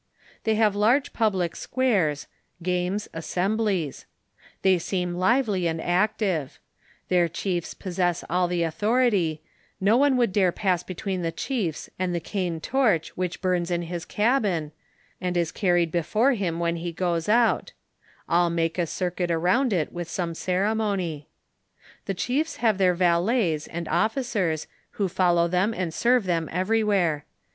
They 0.45 0.55
have 0.55 0.75
large 0.75 1.13
public 1.13 1.55
squares, 1.55 2.25
games, 2.63 3.07
assemblies; 3.13 4.07
they 4.63 4.79
seem 4.79 5.13
lively 5.13 5.67
and 5.67 5.79
active; 5.79 6.57
their 7.07 7.27
chiefs 7.27 7.75
possess 7.75 8.23
all 8.27 8.47
the 8.47 8.63
authority; 8.63 9.43
no 9.79 9.97
one 9.97 10.17
would 10.17 10.33
dare 10.33 10.51
pass 10.51 10.81
between 10.81 11.21
the 11.21 11.31
chiefs 11.31 11.87
and 11.99 12.15
the 12.15 12.19
cane 12.19 12.59
torch 12.59 13.15
which 13.15 13.41
burns 13.43 13.69
in 13.69 13.83
his 13.83 14.03
cabin, 14.03 14.71
and 15.21 15.37
is 15.37 15.51
carried 15.51 15.91
before 15.91 16.33
him 16.33 16.57
when 16.57 16.77
he 16.77 16.91
goes 16.91 17.29
out; 17.29 17.73
all 18.27 18.49
make 18.49 18.79
a 18.79 18.87
circuit 18.87 19.29
around 19.29 19.71
it 19.71 19.91
with 19.93 20.09
some 20.09 20.33
ceremony. 20.33 21.27
The 22.05 22.15
chiefs 22.15 22.55
have 22.55 22.79
their 22.79 22.95
valets 22.95 23.67
and 23.67 23.87
of 23.87 24.15
ficers, 24.15 24.65
who 24.93 25.07
follow 25.07 25.47
them 25.47 25.75
and 25.75 25.93
serve 25.93 26.23
them 26.23 26.49
everywhere. 26.51 27.25